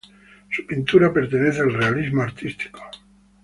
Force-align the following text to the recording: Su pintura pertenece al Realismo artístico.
Su 0.49 0.65
pintura 0.65 1.13
pertenece 1.13 1.61
al 1.61 1.73
Realismo 1.73 2.23
artístico. 2.23 2.81